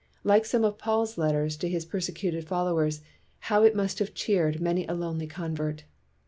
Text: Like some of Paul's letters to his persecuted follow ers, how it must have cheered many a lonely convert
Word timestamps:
Like 0.23 0.45
some 0.45 0.63
of 0.63 0.79
Paul's 0.79 1.15
letters 1.19 1.55
to 1.57 1.69
his 1.69 1.85
persecuted 1.85 2.47
follow 2.47 2.79
ers, 2.79 3.01
how 3.37 3.61
it 3.61 3.75
must 3.75 3.99
have 3.99 4.15
cheered 4.15 4.59
many 4.59 4.87
a 4.87 4.95
lonely 4.95 5.27
convert 5.27 5.83